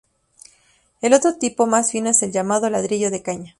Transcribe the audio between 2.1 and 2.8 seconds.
el llamado